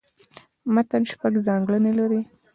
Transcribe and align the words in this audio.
متن 0.73 1.03
شپږ 1.11 1.33
ځانګړني 1.47 1.91
لري. 1.99 2.21